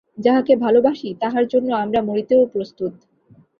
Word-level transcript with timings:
যাহাকে 0.17 0.53
ভালবাসি, 0.55 1.09
তাহার 1.21 1.45
জন্য 1.47 1.69
আমরা 1.75 1.99
মরিতেও 2.01 2.43
প্রস্তুত। 2.45 2.93